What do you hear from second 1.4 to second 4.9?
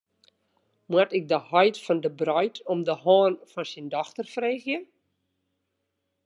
heit fan de breid om de hân fan syn dochter freegje?